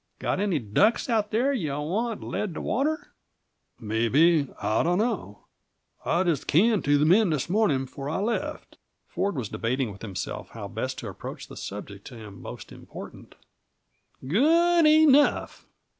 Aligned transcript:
Got 0.17 0.39
any 0.39 0.57
ducks 0.57 1.09
out 1.11 1.29
there 1.29 1.53
you 1.53 1.73
want 1.79 2.23
led 2.23 2.55
to 2.55 2.61
water?" 2.61 3.11
"Maybe 3.79 4.47
I 4.59 4.81
dunno. 4.81 5.45
I 6.03 6.23
just 6.23 6.47
canned 6.47 6.83
two 6.85 7.05
men 7.05 7.29
this 7.29 7.47
morning, 7.47 7.85
before 7.85 8.09
I 8.09 8.17
left." 8.17 8.77
Ford 9.07 9.35
was 9.35 9.49
debating 9.49 9.91
with 9.91 10.01
himself 10.01 10.49
how 10.57 10.67
best 10.69 10.97
to 10.97 11.07
approach 11.07 11.45
the 11.49 11.55
subject 11.55 12.07
to 12.07 12.17
him 12.17 12.41
most 12.41 12.71
important. 12.71 13.35
"Good 14.27 14.87
ee 14.87 15.05
nough! 15.05 15.67